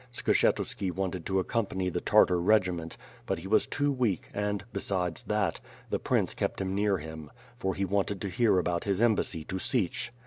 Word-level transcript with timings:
Skshetuski 0.11 0.91
wanted 0.91 1.27
to 1.27 1.33
accom 1.33 1.69
pany 1.69 1.93
the 1.93 2.01
Tartar 2.01 2.41
regiment, 2.41 2.97
but 3.27 3.37
he 3.37 3.47
was 3.47 3.67
too 3.67 3.91
weak 3.91 4.29
and, 4.33 4.63
besides 4.73 5.25
that, 5.25 5.59
the 5.91 5.99
prince 5.99 6.33
kept 6.33 6.59
him 6.59 6.73
near 6.73 6.97
him, 6.97 7.29
for 7.59 7.75
he 7.75 7.85
wanted 7.85 8.19
to 8.21 8.27
hear 8.29 8.57
about 8.57 8.85
his 8.85 8.99
embassy 8.99 9.43
to 9.43 9.59
Sich. 9.59 10.11